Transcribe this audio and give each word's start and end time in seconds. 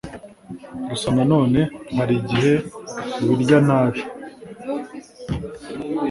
Gusa 0.89 1.07
nanone 1.15 1.61
hari 1.97 2.13
igihe 2.21 2.53
ubirya 3.23 3.57
nabi 3.67 4.01